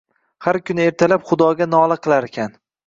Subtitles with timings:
[0.45, 2.63] Har kuni ertalab Xudoga nola qilarkan.